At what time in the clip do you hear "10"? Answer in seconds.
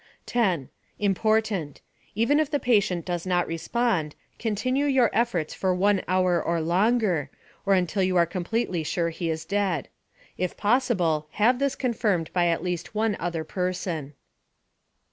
0.25-0.69